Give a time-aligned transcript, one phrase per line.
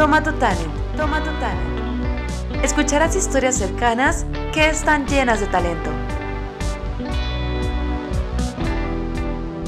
[0.00, 2.64] Toma tu talent, toma tu talent.
[2.64, 5.90] Escucharás historias cercanas que están llenas de talento.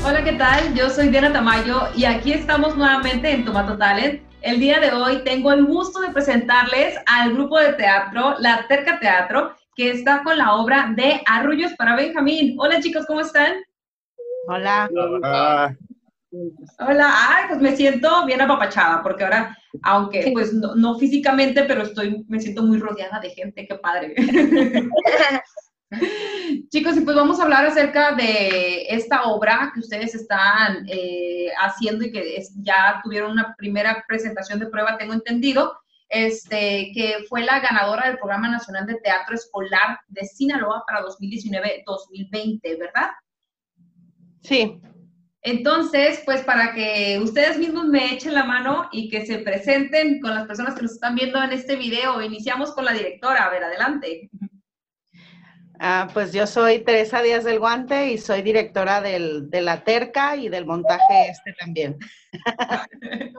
[0.07, 0.73] Hola, ¿qué tal?
[0.73, 4.23] Yo soy Diana Tamayo y aquí estamos nuevamente en Tomato Talent.
[4.41, 8.99] El día de hoy tengo el gusto de presentarles al grupo de teatro, La Terca
[9.01, 12.57] Teatro, que está con la obra de Arrullos para Benjamín.
[12.59, 13.53] Hola chicos, ¿cómo están?
[14.49, 14.89] Hola.
[14.95, 15.77] Hola.
[16.79, 21.83] Hola, ay, pues me siento bien apapachada, porque ahora, aunque pues no, no físicamente, pero
[21.83, 24.15] estoy, me siento muy rodeada de gente, qué padre.
[26.71, 32.05] Chicos, y pues vamos a hablar acerca de esta obra que ustedes están eh, haciendo
[32.05, 35.77] y que es- ya tuvieron una primera presentación de prueba, tengo entendido,
[36.09, 42.79] este, que fue la ganadora del Programa Nacional de Teatro Escolar de Sinaloa para 2019-2020,
[42.79, 43.11] ¿verdad?
[44.43, 44.81] Sí,
[45.45, 50.31] Entonces, pues para que ustedes mismos me echen la mano y que se presenten con
[50.35, 53.47] las personas que nos están viendo en este video, iniciamos con la directora.
[53.47, 54.31] A ver, adelante.
[55.81, 60.37] ah, pues yo soy Teresa Díaz del Guante y soy directora del, de la Terca
[60.37, 61.99] y del montaje este también.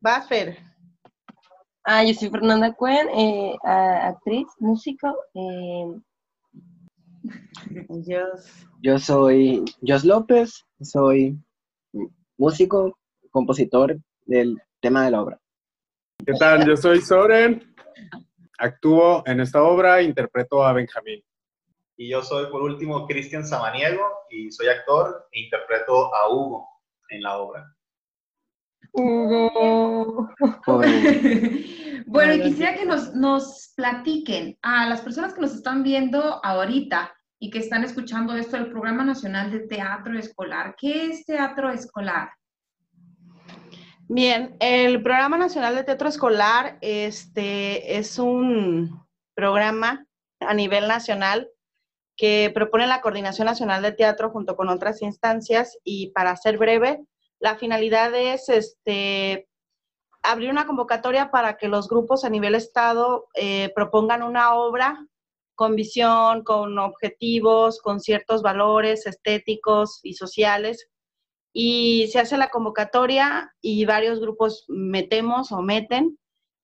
[0.00, 0.56] Vas, Fer.
[1.84, 5.14] Ah, yo soy Fernanda Cuen, eh, actriz, músico.
[5.34, 6.00] eh,
[7.88, 8.67] Dios.
[8.80, 11.36] Yo soy Jos López, soy
[12.36, 12.96] músico,
[13.32, 15.40] compositor del tema de la obra.
[16.24, 16.64] ¿Qué tal?
[16.64, 17.74] Yo soy Soren.
[18.56, 21.24] Actúo en esta obra, interpreto a Benjamín.
[21.96, 26.68] Y yo soy, por último, Cristian Samaniego y soy actor e interpreto a Hugo
[27.10, 27.76] en la obra.
[28.92, 30.30] Hugo.
[32.06, 37.12] Bueno, y quisiera que nos, nos platiquen a las personas que nos están viendo ahorita
[37.38, 40.74] y que están escuchando esto del Programa Nacional de Teatro Escolar.
[40.76, 42.30] ¿Qué es teatro escolar?
[44.08, 50.06] Bien, el Programa Nacional de Teatro Escolar este, es un programa
[50.40, 51.50] a nivel nacional
[52.16, 57.04] que propone la Coordinación Nacional de Teatro junto con otras instancias y para ser breve,
[57.38, 59.48] la finalidad es este,
[60.22, 65.06] abrir una convocatoria para que los grupos a nivel estado eh, propongan una obra
[65.58, 70.88] con visión, con objetivos, con ciertos valores estéticos y sociales
[71.52, 76.16] y se hace la convocatoria y varios grupos metemos o meten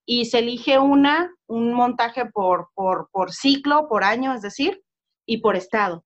[0.07, 4.81] y se elige una, un montaje por, por, ciclo, por año, es decir,
[5.27, 6.05] y por estado.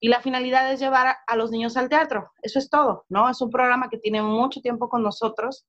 [0.00, 3.28] Y la finalidad es llevar a, a los niños al teatro, eso es todo, ¿no?
[3.28, 5.66] Es un programa que tiene mucho tiempo con nosotros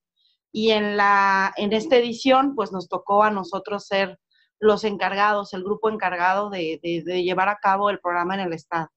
[0.54, 4.18] y en, la, en esta edición pues nos tocó a nosotros ser
[4.60, 8.54] los encargados, el grupo encargado de, de, de llevar a cabo el programa en el
[8.54, 8.90] estado.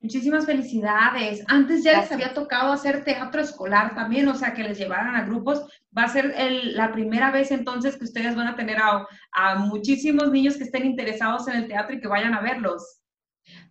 [0.00, 1.44] Muchísimas felicidades.
[1.48, 5.24] Antes ya les había tocado hacer teatro escolar también, o sea, que les llevaran a
[5.24, 5.64] grupos.
[5.96, 9.54] Va a ser el- la primera vez entonces que ustedes van a tener a, a
[9.56, 13.00] muchísimos niños que estén interesados en el teatro y que vayan a verlos.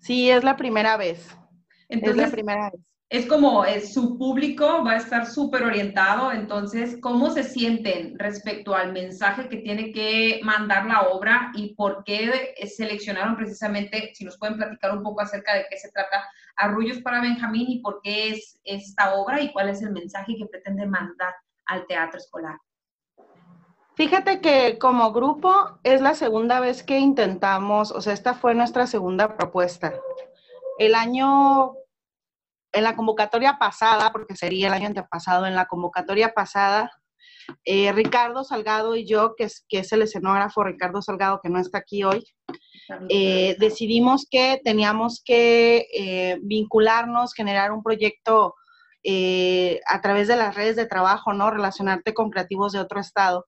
[0.01, 1.35] Sí, es la primera vez.
[1.87, 2.81] es la primera vez.
[3.09, 8.75] Es como eh, su público va a estar súper orientado, entonces, ¿cómo se sienten respecto
[8.75, 14.25] al mensaje que tiene que mandar la obra y por qué eh, seleccionaron precisamente, si
[14.25, 16.23] nos pueden platicar un poco acerca de qué se trata
[16.55, 20.45] Arrullos para Benjamín y por qué es esta obra y cuál es el mensaje que
[20.45, 21.33] pretende mandar
[21.65, 22.57] al teatro escolar?
[23.95, 28.87] Fíjate que como grupo es la segunda vez que intentamos, o sea, esta fue nuestra
[28.87, 29.93] segunda propuesta.
[30.77, 31.73] El año,
[32.71, 36.91] en la convocatoria pasada, porque sería el año antepasado, en la convocatoria pasada,
[37.65, 41.59] eh, Ricardo Salgado y yo, que es, que es el escenógrafo Ricardo Salgado, que no
[41.59, 42.25] está aquí hoy,
[43.09, 48.55] eh, decidimos que teníamos que eh, vincularnos, generar un proyecto
[49.87, 51.49] a través de las redes de trabajo, ¿no?
[51.49, 53.47] Relacionarte con creativos de otro estado.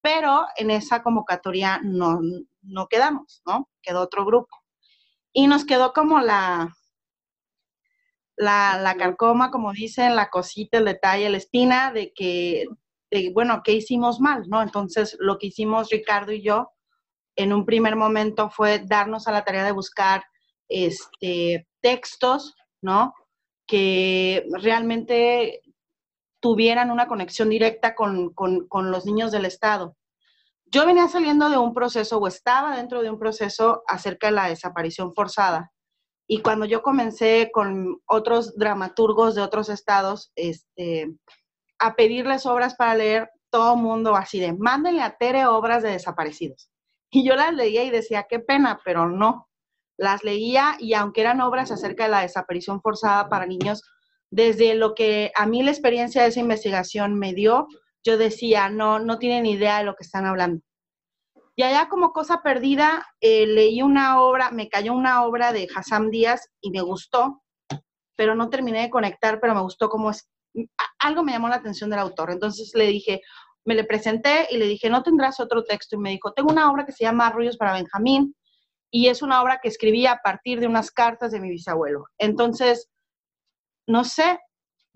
[0.00, 2.18] Pero en esa convocatoria no,
[2.62, 3.68] no quedamos, ¿no?
[3.82, 4.56] Quedó otro grupo.
[5.34, 6.74] Y nos quedó como la,
[8.36, 12.66] la, la carcoma, como dicen, la cosita, el detalle, la espina de que,
[13.10, 14.62] de, bueno, ¿qué hicimos mal, no?
[14.62, 16.70] Entonces, lo que hicimos Ricardo y yo
[17.36, 20.24] en un primer momento fue darnos a la tarea de buscar
[20.68, 23.14] este, textos, ¿no?
[23.66, 25.62] Que realmente
[26.40, 29.96] tuvieran una conexión directa con, con, con, los niños del Estado.
[30.66, 34.48] Yo venía saliendo de un proceso o estaba dentro de un proceso acerca de la
[34.48, 35.72] desaparición forzada.
[36.28, 41.14] Y cuando yo comencé con otros dramaturgos de otros estados este,
[41.78, 46.68] a pedirles obras para leer, todo mundo así de, mándenle a Tere obras de desaparecidos.
[47.10, 49.48] Y yo las leía y decía, qué pena, pero no.
[49.96, 53.82] Las leía y aunque eran obras acerca de la desaparición forzada para niños,
[54.30, 57.68] desde lo que a mí la experiencia de esa investigación me dio,
[58.04, 60.62] yo decía, no, no tienen idea de lo que están hablando.
[61.56, 66.10] Y allá como cosa perdida, eh, leí una obra, me cayó una obra de Hassam
[66.10, 67.42] Díaz y me gustó,
[68.14, 70.28] pero no terminé de conectar, pero me gustó cómo es,
[70.98, 72.30] algo me llamó la atención del autor.
[72.30, 73.22] Entonces le dije,
[73.64, 75.96] me le presenté y le dije, ¿no tendrás otro texto?
[75.96, 78.34] Y me dijo, tengo una obra que se llama Arrullos para Benjamín
[78.90, 82.04] y es una obra que escribí a partir de unas cartas de mi bisabuelo.
[82.18, 82.90] Entonces,
[83.88, 84.38] no sé,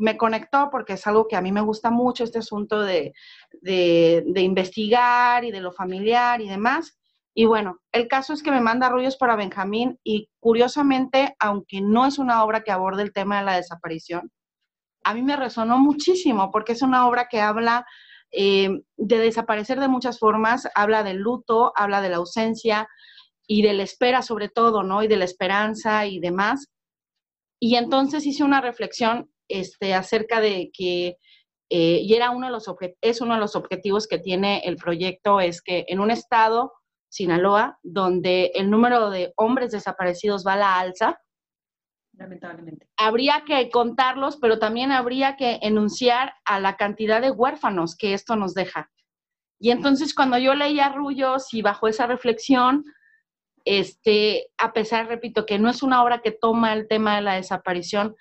[0.01, 3.13] me conectó porque es algo que a mí me gusta mucho, este asunto de,
[4.35, 6.99] investigar y de lo familiar y demás.
[7.35, 12.07] Y bueno, el caso es que me manda Arrullos para Benjamín y curiosamente, aunque no
[12.07, 14.33] es una obra que aborde el tema de la desaparición,
[15.05, 17.87] a mí me resonó muchísimo porque es una obra que habla
[18.33, 22.89] eh, de desaparecer de muchas formas, habla del luto, habla de la ausencia
[23.47, 25.03] y de la espera sobre todo, ¿no?
[25.03, 26.69] Y de la esperanza y demás.
[27.61, 31.17] Y entonces hice una reflexión este, acerca de que,
[31.69, 32.67] eh, y era uno de los
[33.01, 36.73] es uno de los objetivos que tiene el proyecto, es que en un estado,
[37.09, 41.21] Sinaloa, donde el número de hombres desaparecidos va a la alza,
[42.13, 42.87] lamentablemente.
[42.97, 48.37] Habría que contarlos, pero también habría que enunciar a la cantidad de huérfanos que esto
[48.37, 48.91] nos deja.
[49.59, 52.85] Y entonces cuando yo leía Rullos y bajo esa reflexión,
[53.65, 57.35] este, a pesar, repito, que no es una obra que toma el tema de la
[57.35, 58.17] desaparición,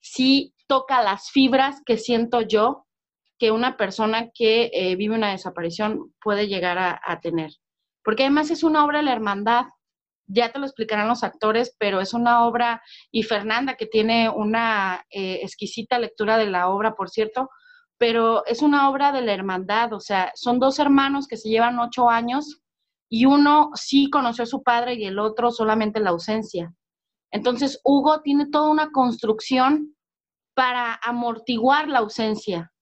[0.00, 2.86] sí toca las fibras que siento yo
[3.38, 7.50] que una persona que eh, vive una desaparición puede llegar a, tener.
[8.02, 9.66] Porque además es una obra de la hermandad,
[10.26, 15.04] ya te lo explicarán los actores, pero es una obra, y Fernanda, que tiene una
[15.10, 17.50] eh, exquisita lectura de la obra, por cierto,
[17.98, 21.78] pero es una obra de la hermandad, o sea, son dos hermanos que se llevan
[21.78, 22.60] ocho años
[23.08, 26.72] y uno sí conoció a su padre y el otro solamente la ausencia.
[27.30, 29.93] Entonces, Hugo tiene toda una construcción
[30.54, 32.72] para amortiguar la ausencia,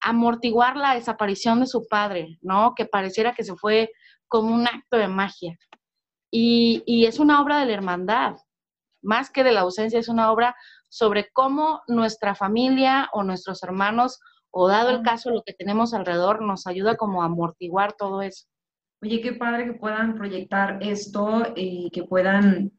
[0.00, 2.74] amortiguar la desaparición de su padre, ¿no?
[2.74, 3.90] Que pareciera que se fue
[4.28, 5.56] como un acto de magia.
[6.30, 8.36] Y, y, es una obra de la hermandad,
[9.02, 10.54] más que de la ausencia, es una obra
[10.88, 14.20] sobre cómo nuestra familia o nuestros hermanos,
[14.52, 18.46] o dado el caso lo que tenemos alrededor, nos ayuda como a amortiguar todo eso.
[19.02, 22.72] Oye, qué padre que puedan proyectar esto y que puedan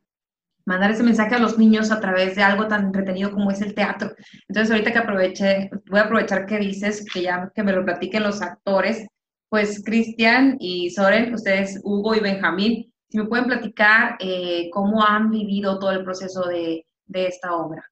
[0.65, 3.73] mandar ese mensaje a los niños a través de algo tan entretenido como es el
[3.73, 4.11] teatro.
[4.47, 8.23] Entonces, ahorita que aproveche, voy a aprovechar que dices que ya que me lo platiquen
[8.23, 9.07] los actores,
[9.49, 15.29] pues Cristian y Soren, ustedes, Hugo y Benjamín, si me pueden platicar eh, cómo han
[15.29, 17.83] vivido todo el proceso de, de esta obra.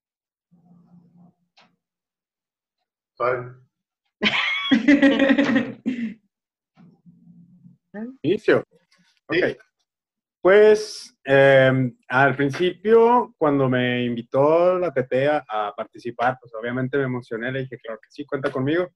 [3.18, 3.56] Soren.
[8.24, 8.64] Inicio.
[9.28, 9.69] Ok.
[10.42, 17.52] Pues em, al principio, cuando me invitó la TT a, participar, pues obviamente me emocioné,
[17.52, 18.88] le dije, claro que sí, cuenta conmigo.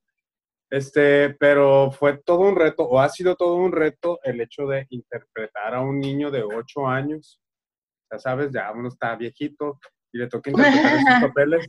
[0.70, 4.88] Este, pero fue todo un reto, o ha sido todo un reto el hecho de
[4.90, 7.42] interpretar a un niño de 8 años.
[8.12, 9.80] Ya sabes, ya uno está viejito
[10.14, 11.68] y le toca interpretar esos papeles.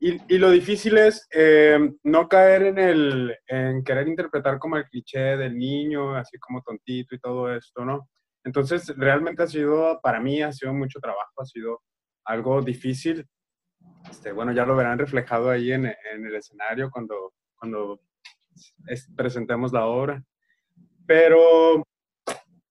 [0.00, 5.36] Y, lo difícil es eh, no caer en el en querer interpretar como el cliché
[5.36, 8.08] del niño, así como tontito y todo esto, ¿no?
[8.44, 11.82] Entonces, realmente ha sido, para mí, ha sido mucho trabajo, ha sido
[12.24, 13.26] algo difícil.
[14.10, 18.00] Este, bueno, ya lo verán reflejado ahí en, en el escenario cuando, cuando
[19.16, 20.22] presentemos la obra.
[21.06, 21.84] Pero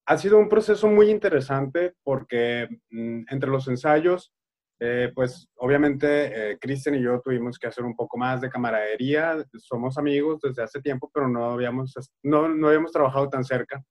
[0.06, 4.32] ha sido un proceso muy interesante porque mm, entre los ensayos
[4.80, 9.44] eh, pues obviamente eh, Cristian y yo tuvimos que hacer un poco más de camaradería.
[9.58, 13.84] Somos amigos desde hace tiempo, pero no habíamos, no, no habíamos trabajado tan cerca.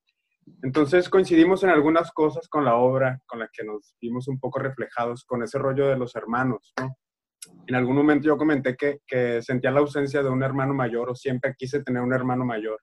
[0.63, 4.59] Entonces coincidimos en algunas cosas con la obra, con la que nos vimos un poco
[4.59, 6.97] reflejados, con ese rollo de los hermanos, ¿no?
[7.67, 11.15] En algún momento yo comenté que, que sentía la ausencia de un hermano mayor o
[11.15, 12.81] siempre quise tener un hermano mayor.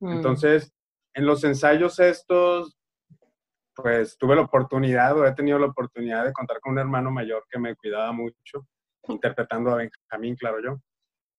[0.00, 0.12] Mm.
[0.12, 0.72] Entonces,
[1.14, 2.78] en los ensayos estos
[3.82, 7.44] pues tuve la oportunidad o he tenido la oportunidad de contar con un hermano mayor
[7.48, 8.66] que me cuidaba mucho,
[9.06, 10.80] interpretando a Benjamín, claro yo.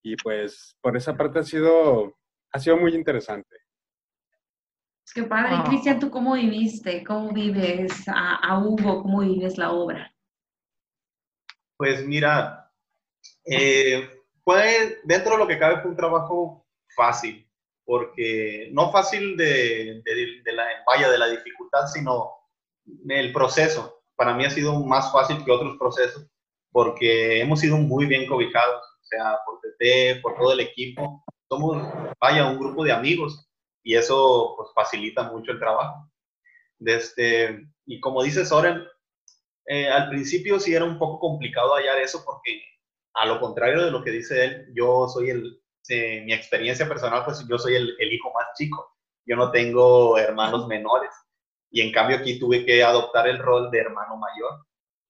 [0.02, 2.18] Y pues por esa parte ha sido,
[2.54, 3.58] ha sido muy interesante.
[5.10, 5.56] Es que padre.
[5.56, 5.64] Ah.
[5.66, 7.04] Cristian, ¿tú cómo viviste?
[7.04, 9.02] ¿Cómo vives a, Hugo?
[9.02, 10.14] ¿Cómo vives la obra?
[11.78, 12.72] Pues mira,
[13.44, 14.08] eh,
[14.44, 16.64] fue, dentro de lo que cabe, fue un trabajo
[16.96, 17.44] fácil
[17.86, 22.30] porque no fácil de, de, la vaya de la dificultad, sino
[23.08, 24.04] el proceso.
[24.16, 26.30] Para mí ha sido más fácil que otros procesos
[26.72, 31.24] porque hemos sido muy bien cobijados, o sea, por TT, por todo el equipo.
[31.50, 31.84] Somos,
[32.22, 33.49] vaya, un grupo de amigos
[33.90, 36.12] y eso pues, facilita mucho el trabajo.
[36.78, 38.86] Desde, y como dice Soren,
[39.66, 42.62] eh, al principio sí era un poco complicado hallar eso porque
[43.16, 45.60] a lo contrario de lo que dice él, yo soy el,
[46.24, 48.96] mi experiencia personal, pues yo soy el, el hijo más chico.
[49.26, 51.10] Yo no tengo hermanos menores.
[51.72, 54.68] Y en cambio aquí tuve que adoptar el rol de hermano mayor.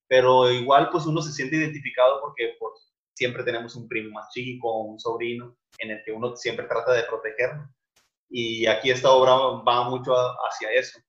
[0.08, 4.84] Pero igual pues uno se siente identificado porque pues, siempre tenemos un primo más chico,
[4.84, 7.68] un sobrino, en el que uno siempre trata de protegerlo.
[8.30, 9.34] Y aquí esta obra
[9.68, 11.00] va mucho hacia eso.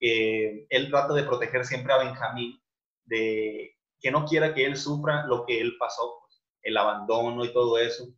[0.00, 2.60] él trata de proteger siempre a Benjamín
[3.04, 7.52] de que no quiera que él sufra lo que él pasó, pues, el abandono y
[7.52, 8.08] todo eso.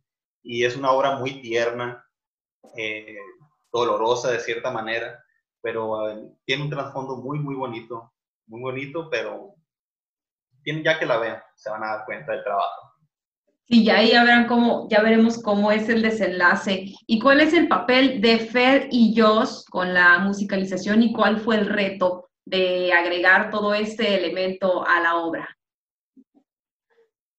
[0.41, 2.05] Y es una obra muy tierna,
[2.77, 3.17] eh,
[3.71, 5.23] dolorosa de cierta manera,
[5.61, 8.13] pero eh, tiene un trasfondo muy, muy bonito,
[8.47, 9.55] muy bonito, pero
[10.63, 12.92] tienen ya que la vean, se van a dar cuenta del trabajo.
[13.65, 17.53] Sí, ya ahí ya verán cómo, ya veremos cómo es el desenlace y cuál es
[17.53, 22.91] el papel de Fer y Joss con la musicalización y cuál fue el reto de
[22.91, 25.57] agregar todo este elemento a la obra.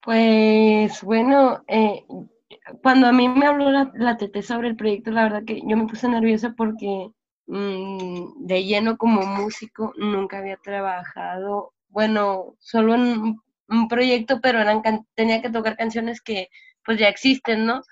[0.00, 2.04] Pues bueno, eh,
[2.82, 5.76] cuando a mí me habló la, la TT sobre el proyecto, la verdad que yo
[5.76, 7.10] me puse nerviosa porque
[7.46, 13.38] mm, de lleno como músico nunca había trabajado, bueno, solo en
[13.68, 14.82] un, proyecto, pero eran
[15.14, 16.48] tenía que tocar canciones que
[16.84, 17.82] pues ya existen, ¿no?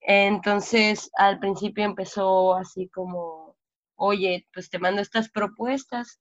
[0.00, 3.56] Entonces al principio empezó así como,
[3.96, 6.20] oye, pues te mando estas propuestas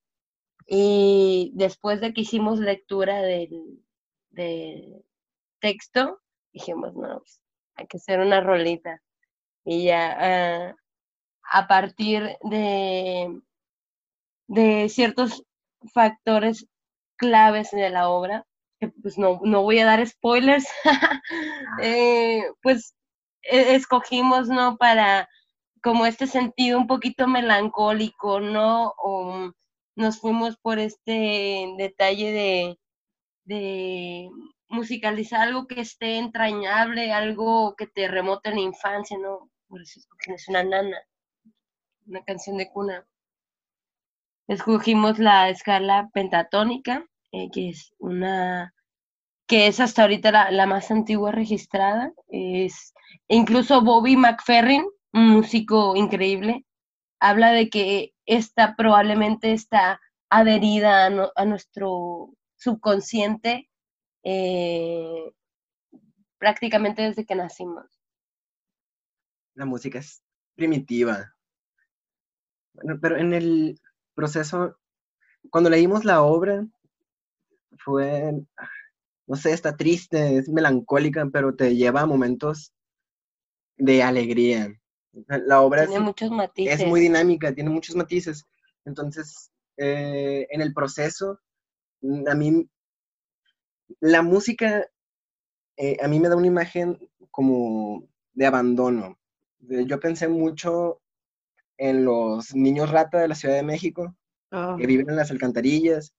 [0.68, 3.80] y después de que hicimos lectura del,
[4.32, 5.06] del
[5.60, 6.22] texto,
[6.54, 7.42] dijimos, no, pues,
[7.76, 9.02] hay que hacer una rolita.
[9.64, 10.76] Y ya ah,
[11.52, 13.42] a partir de,
[14.48, 15.44] de ciertos
[15.94, 16.68] factores
[17.18, 18.47] claves de la obra,
[19.02, 20.68] pues no, no voy a dar spoilers,
[21.82, 22.96] eh, pues
[23.44, 24.78] e, escogimos, ¿no?
[24.78, 25.28] Para
[25.82, 28.94] como este sentido un poquito melancólico, ¿no?
[28.98, 29.52] O
[29.96, 32.80] nos fuimos por este detalle de,
[33.46, 34.30] de
[34.70, 39.50] musicalizar algo que esté entrañable, algo que te remote en la infancia, ¿no?
[39.68, 40.98] Por eso es una nana,
[42.06, 43.08] una canción de cuna.
[44.48, 48.74] Escogimos la escala pentatónica, que es una
[49.48, 52.12] que es hasta ahorita la, más antigua registrada.
[52.28, 52.94] Es,
[53.30, 56.66] incluso Bobby McFerrin, un músico increíble,
[57.20, 63.70] habla de que esta probablemente está adherida a, a nuestro subconsciente
[64.24, 65.32] eh,
[66.38, 67.86] prácticamente desde que nacimos.
[69.56, 70.22] La música es
[70.56, 71.34] primitiva.
[73.02, 73.80] Pero en el
[74.14, 74.78] proceso,
[75.50, 76.68] cuando leímos la obra,
[77.84, 78.34] fue,
[79.28, 82.74] no sé, está triste, es melancólica, pero te lleva a momentos
[83.78, 84.74] de alegría.
[85.28, 86.80] La obra tiene es, muchos matices.
[86.80, 88.46] es muy dinámica, tiene muchos matices.
[88.86, 91.40] Entonces, eh, en el proceso,
[92.28, 92.70] a mí
[94.00, 94.86] la música
[95.78, 96.98] eh, a mí me da una imagen
[97.30, 99.18] como de abandono.
[99.60, 101.02] Yo pensé mucho
[101.78, 104.16] en los niños rata de la Ciudad de México,
[104.50, 104.76] que ah.
[104.76, 106.14] viven en las alcantarillas,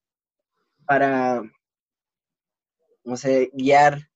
[0.88, 1.42] para,
[3.04, 4.09] no sé, guiar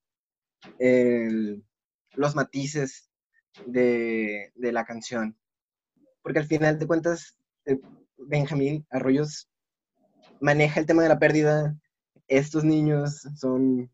[2.14, 3.10] los matices
[3.66, 5.36] de, la canción.
[6.22, 7.36] Porque al final de cuentas,
[7.66, 7.78] eh,
[8.16, 9.50] Benjamín Arroyos
[10.40, 11.76] maneja el tema de la pérdida
[12.26, 13.90] estos niños son,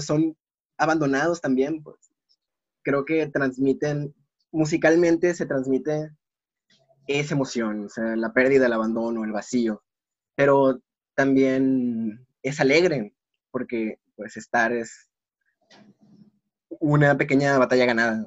[0.00, 0.36] son
[0.78, 1.80] abandonados también.
[1.82, 1.96] Pues.
[2.82, 4.12] Creo que transmiten,
[4.50, 6.10] musicalmente se transmite
[7.06, 9.82] esa emoción, o sea, la pérdida, el abandono, el vacío,
[10.34, 10.80] pero
[11.14, 13.14] también es alegre,
[13.50, 15.08] porque pues estar es
[16.80, 18.26] una pequeña batalla ganada.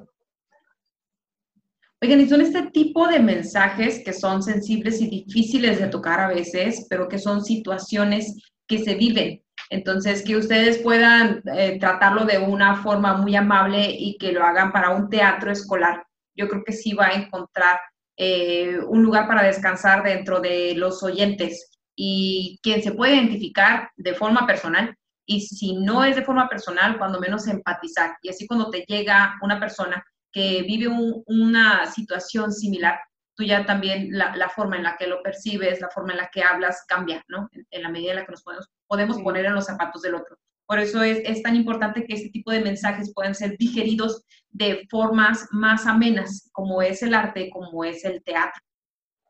[2.02, 6.28] Oigan, y son este tipo de mensajes que son sensibles y difíciles de tocar a
[6.28, 8.36] veces, pero que son situaciones
[8.66, 9.42] que se viven.
[9.70, 14.72] Entonces, que ustedes puedan eh, tratarlo de una forma muy amable y que lo hagan
[14.72, 17.80] para un teatro escolar, yo creo que sí va a encontrar
[18.18, 24.14] eh, un lugar para descansar dentro de los oyentes y quien se puede identificar de
[24.14, 24.94] forma personal
[25.26, 28.16] y si no es de forma personal, cuando menos empatizar.
[28.22, 30.88] Y así cuando te llega una persona que vive
[31.26, 33.00] una situación similar,
[33.34, 36.42] tú ya también la, forma en la que lo percibes, la forma en la que
[36.42, 37.48] hablas cambia, ¿no?
[37.70, 40.38] En, la medida en la que nos podemos, podemos poner en los zapatos del otro.
[40.66, 44.86] Por eso es, es, tan importante que este tipo de mensajes puedan ser digeridos de
[44.90, 48.62] formas más amenas, como es el arte, como es el teatro.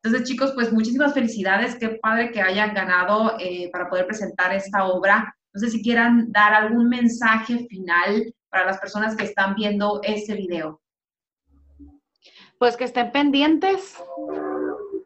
[0.06, 1.75] Entonces, chicos, pues muchísimas felicidades.
[1.75, 5.36] Qué padre que hayan ganado eh, para poder presentar esta obra.
[5.52, 10.34] No sé si quieran dar algún mensaje final para las personas que están viendo este
[10.34, 10.80] video.
[12.60, 14.00] Pues que estén pendientes,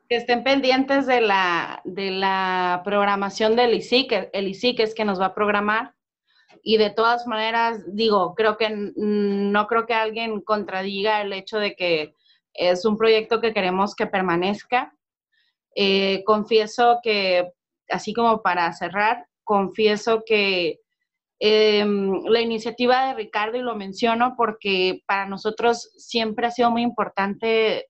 [0.06, 5.18] que estén pendientes de la, de la programación del ICIC, el ICIC es que nos
[5.18, 5.94] va a programar,
[6.62, 11.74] y de todas maneras, digo, creo que no creo que alguien contradiga el hecho de
[11.74, 12.14] que
[12.60, 14.94] es un proyecto que queremos que permanezca.
[15.74, 17.50] Eh, confieso que,
[17.88, 20.80] así como para cerrar, confieso que
[21.38, 26.82] em, la iniciativa de Ricardo, y lo menciono porque para nosotros siempre ha sido muy
[26.82, 27.86] importante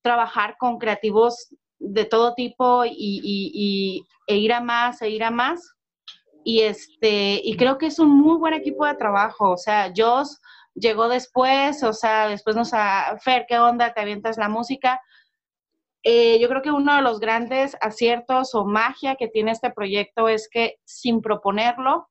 [0.00, 5.74] trabajar con creativos de todo tipo y, e ir a más, e ir a más.
[6.42, 9.50] Y, este, y creo que es un muy buen equipo de trabajo.
[9.50, 10.40] O sea, Joss
[10.76, 13.92] llegó después, o sea, después nos a Fer, ¿qué onda?
[13.92, 15.00] ¿Te avientas la música?
[16.02, 20.28] Eh, yo creo que uno de los grandes aciertos o magia que tiene este proyecto
[20.28, 22.08] es que sin proponerlo,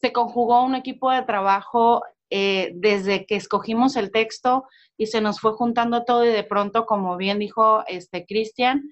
[0.00, 4.64] se conjugó un equipo de trabajo eh, desde que escogimos el texto
[4.98, 8.82] y se nos fue juntando todo y de pronto, como bien dijo este Cristian,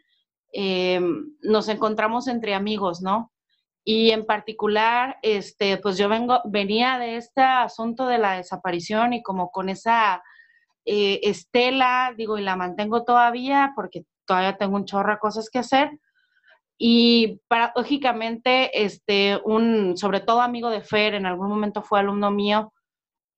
[0.54, 1.00] eh,
[1.42, 3.32] nos encontramos entre amigos, ¿no?
[3.84, 9.22] Y en particular, este, pues yo vengo, venía de este asunto de la desaparición y
[9.22, 10.22] como con esa
[10.84, 15.90] estela, digo, y la mantengo todavía porque todavía tengo un chorro de cosas que hacer.
[16.78, 22.72] Y paradójicamente, este, un, sobre todo amigo de Fer, en algún momento fue alumno mío,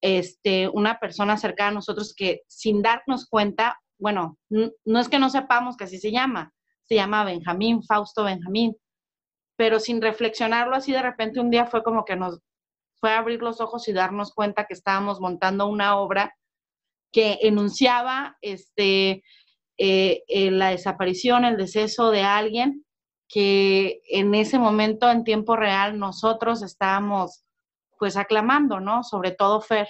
[0.01, 5.29] este, una persona cercana a nosotros que sin darnos cuenta, bueno, no es que no
[5.29, 6.53] sepamos que así se llama,
[6.85, 8.75] se llama Benjamín, Fausto Benjamín,
[9.55, 12.39] pero sin reflexionarlo así de repente un día fue como que nos
[12.99, 16.35] fue a abrir los ojos y darnos cuenta que estábamos montando una obra
[17.11, 19.23] que enunciaba este,
[19.77, 22.85] eh, eh, la desaparición, el deceso de alguien
[23.27, 27.43] que en ese momento en tiempo real nosotros estábamos
[27.97, 29.03] pues aclamando, ¿no?
[29.03, 29.87] Sobre todo Fer.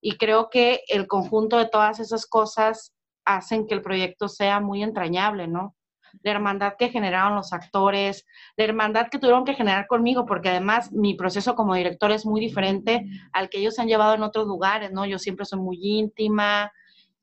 [0.00, 2.92] Y creo que el conjunto de todas esas cosas
[3.24, 5.74] hacen que el proyecto sea muy entrañable, ¿no?
[6.22, 10.92] La hermandad que generaron los actores, la hermandad que tuvieron que generar conmigo, porque además
[10.92, 14.92] mi proceso como director es muy diferente al que ellos han llevado en otros lugares,
[14.92, 15.06] ¿no?
[15.06, 16.72] Yo siempre soy muy íntima,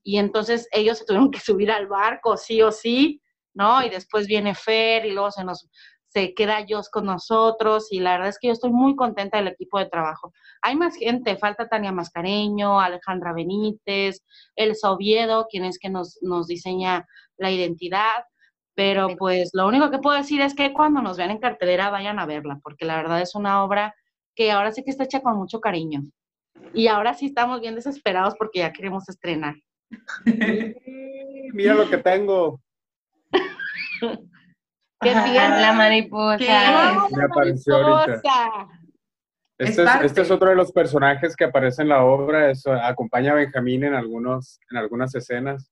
[0.04, 3.21] y entonces ellos se tuvieron que subir al barco, sí o sí,
[3.56, 3.84] ¿no?
[3.84, 5.67] Y después viene Fer y luego se nos
[6.15, 9.50] se queda Jos con nosotros y la verdad es que yo estoy muy contenta del
[9.50, 10.32] equipo de trabajo.
[10.62, 14.24] Hay más gente, falta Tania Mascareño, Alejandra Benítez,
[14.56, 18.24] Elsa Oviedo, quien es que nos, nos diseña la identidad,
[18.75, 22.19] pero pues lo único que puedo decir es que cuando nos vean en cartelera vayan
[22.19, 23.95] a verla, porque la verdad es una obra
[24.35, 26.03] que ahora sí que está hecha con mucho cariño.
[26.73, 29.55] Y ahora sí estamos bien desesperados porque ya queremos estrenar.
[31.53, 32.59] Mira lo que tengo.
[35.01, 37.07] Qué bien la mariposa.
[37.11, 38.67] Me apareció ahorita.
[39.57, 43.31] Este es, este es, otro de los personajes que aparece en la obra, eso acompaña
[43.31, 45.71] a Benjamín en, algunos, en algunas escenas.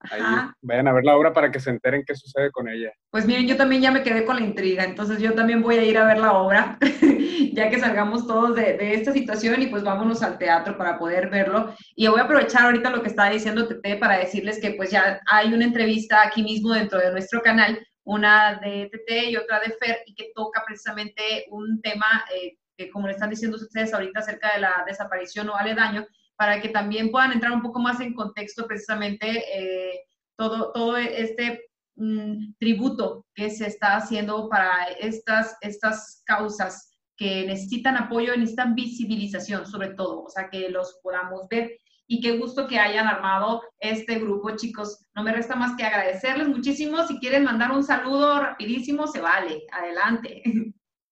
[0.00, 0.20] Ahí,
[0.60, 2.92] vayan a ver la obra para que se enteren qué sucede con ella.
[3.10, 5.84] Pues miren, yo también ya me quedé con la intriga, entonces yo también voy a
[5.84, 6.78] ir a ver la obra,
[7.52, 11.30] ya que salgamos todos de, de, esta situación y pues vámonos al teatro para poder
[11.30, 11.74] verlo.
[11.94, 15.20] Y voy a aprovechar ahorita lo que estaba diciendo Tete para decirles que pues ya
[15.26, 19.72] hay una entrevista aquí mismo dentro de nuestro canal, una de Tete y otra de
[19.80, 24.20] Fer, y que toca precisamente un tema eh, que como le están diciendo ustedes ahorita
[24.20, 26.06] acerca de la desaparición o aledaño,
[26.36, 30.00] para que también puedan entrar un poco más en contexto precisamente eh,
[30.36, 31.64] todo, todo este
[31.96, 39.66] mm, tributo que se está haciendo para estas, estas causas que necesitan apoyo, necesitan visibilización
[39.66, 41.78] sobre todo, o sea, que los podamos ver.
[42.08, 45.04] Y qué gusto que hayan armado este grupo, chicos.
[45.14, 47.04] No me resta más que agradecerles muchísimo.
[47.04, 49.64] Si quieren mandar un saludo rapidísimo, se vale.
[49.72, 50.42] Adelante.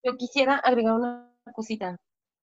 [0.04, 1.96] Yo quisiera agregar una cosita.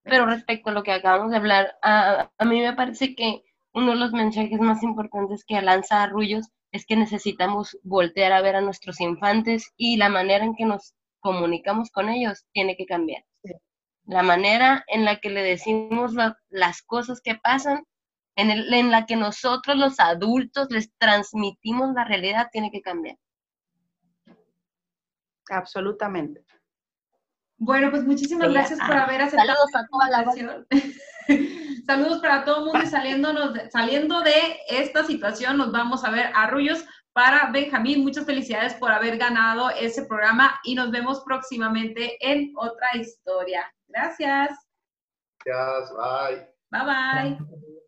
[0.04, 3.98] Pero respecto a lo que acabamos de hablar, a, mí me parece que uno de
[3.98, 9.00] los mensajes más importantes que lanza Arrullos es que necesitamos voltear a ver a nuestros
[9.00, 13.24] infantes y la manera en que nos comunicamos con ellos tiene que cambiar.
[14.06, 16.14] La manera en la que le decimos
[16.50, 17.86] las cosas que pasan,
[18.36, 23.18] en, en la que nosotros los adultos les transmitimos la realidad, tiene que cambiar.
[25.50, 26.44] Absolutamente.
[27.64, 30.68] Bueno, pues muchísimas gracias por haber aceptado Saludos a toda la invitación.
[31.86, 36.32] Saludos para todo el mundo y saliéndonos, saliendo de esta situación nos vamos a ver
[36.34, 38.02] arrullos para Benjamín.
[38.02, 43.72] Muchas felicidades por haber ganado ese programa y nos vemos próximamente en otra historia.
[43.88, 44.58] Gracias.
[45.46, 46.48] Gracias, bye.
[46.72, 47.81] Bye bye.